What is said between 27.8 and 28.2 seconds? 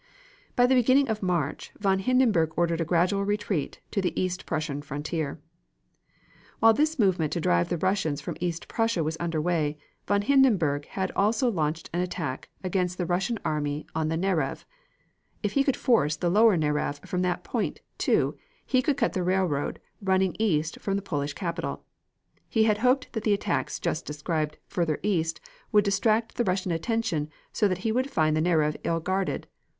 he would